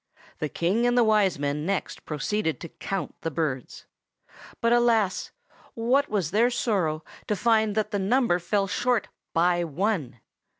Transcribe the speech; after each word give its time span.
The 0.39 0.49
King 0.49 0.87
and 0.87 0.97
the 0.97 1.03
Wise 1.03 1.37
Men 1.37 1.63
next 1.63 2.05
proceeded 2.05 2.59
to 2.61 2.69
count 2.69 3.13
the 3.21 3.29
birds. 3.29 3.85
But 4.59 4.73
alas! 4.73 5.29
what 5.75 6.09
was 6.09 6.31
their 6.31 6.49
sorrow 6.49 7.03
to 7.27 7.35
find 7.35 7.75
that 7.75 7.91
the 7.91 7.99
number 7.99 8.39
fell 8.39 8.65
short 8.65 9.09
by 9.31 9.63
one! 9.63 10.19